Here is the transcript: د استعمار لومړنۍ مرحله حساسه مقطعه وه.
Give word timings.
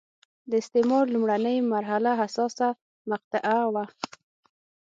د 0.49 0.51
استعمار 0.61 1.03
لومړنۍ 1.13 1.57
مرحله 1.73 2.11
حساسه 2.21 2.67
مقطعه 3.11 3.59
وه. 3.73 3.85